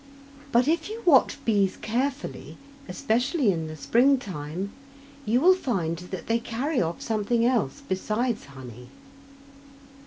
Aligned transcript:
But 0.51 0.67
if 0.67 0.89
you 0.89 1.03
watch 1.05 1.37
bees 1.45 1.77
carefully, 1.77 2.57
especially 2.87 3.51
in 3.51 3.67
the 3.67 3.75
spring 3.75 4.17
time, 4.17 4.71
you 5.27 5.39
will 5.39 5.53
find 5.53 5.95
that 5.95 6.25
they 6.25 6.39
carry 6.39 6.81
off 6.81 7.01
something 7.03 7.45
else 7.45 7.83
besides 7.87 8.45
honey. 8.45 8.89